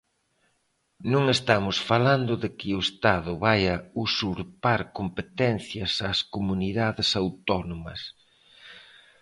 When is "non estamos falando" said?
1.11-2.33